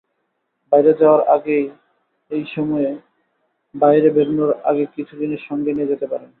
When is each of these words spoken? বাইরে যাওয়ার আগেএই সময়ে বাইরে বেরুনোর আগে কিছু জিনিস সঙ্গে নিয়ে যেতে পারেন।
বাইরে 0.71 0.91
যাওয়ার 0.93 1.21
আগেএই 1.27 2.45
সময়ে 2.55 2.89
বাইরে 3.75 4.09
বেরুনোর 4.09 4.51
আগে 4.63 4.83
কিছু 4.95 5.13
জিনিস 5.17 5.39
সঙ্গে 5.49 5.71
নিয়ে 5.73 5.91
যেতে 5.91 6.07
পারেন। 6.07 6.29